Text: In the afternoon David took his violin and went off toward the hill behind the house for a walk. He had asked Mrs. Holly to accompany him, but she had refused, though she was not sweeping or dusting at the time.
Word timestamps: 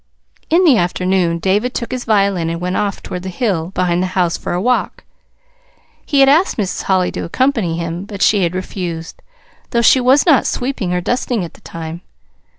In 0.49 0.63
the 0.63 0.77
afternoon 0.77 1.37
David 1.37 1.75
took 1.75 1.91
his 1.91 2.05
violin 2.05 2.49
and 2.49 2.59
went 2.59 2.75
off 2.75 3.03
toward 3.03 3.21
the 3.21 3.29
hill 3.29 3.69
behind 3.75 4.01
the 4.01 4.07
house 4.17 4.35
for 4.35 4.51
a 4.53 4.59
walk. 4.59 5.03
He 6.03 6.21
had 6.21 6.27
asked 6.27 6.57
Mrs. 6.57 6.81
Holly 6.81 7.11
to 7.11 7.23
accompany 7.23 7.77
him, 7.77 8.05
but 8.05 8.23
she 8.23 8.41
had 8.41 8.55
refused, 8.55 9.21
though 9.69 9.83
she 9.83 10.01
was 10.01 10.25
not 10.25 10.47
sweeping 10.47 10.91
or 10.91 11.01
dusting 11.01 11.45
at 11.45 11.53
the 11.53 11.61
time. 11.61 12.01